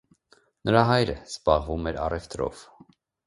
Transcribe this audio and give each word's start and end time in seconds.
Նրա 0.69 0.81
հայրը 0.91 1.15
զբաղվում 1.33 1.91
էր 1.91 2.01
առևտրով։ 2.09 2.65